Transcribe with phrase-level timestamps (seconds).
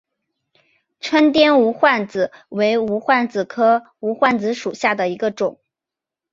[0.99, 5.59] 川滇无患子为无患子科无患子属下的一个种。